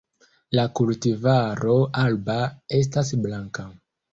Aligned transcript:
La 0.59 0.63
kultivaro 0.79 1.75
'Alba' 1.99 2.41
estas 2.79 3.17
blanka. 3.27 3.69